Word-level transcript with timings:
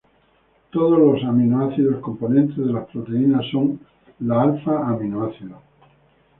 Todos 0.71 0.97
los 0.97 1.23
aminoácidos 1.25 1.99
componentes 2.01 2.57
de 2.57 2.73
las 2.73 2.87
proteínas 2.89 3.45
son 3.51 3.79
L-alfa-aminoácidos. 4.19 5.61